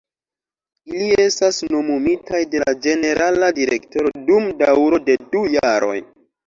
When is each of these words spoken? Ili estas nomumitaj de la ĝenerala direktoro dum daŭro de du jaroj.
Ili 0.93 1.09
estas 1.25 1.59
nomumitaj 1.75 2.41
de 2.55 2.63
la 2.65 2.75
ĝenerala 2.89 3.53
direktoro 3.61 4.17
dum 4.33 4.53
daŭro 4.65 5.07
de 5.11 5.23
du 5.31 5.49
jaroj. 5.61 5.99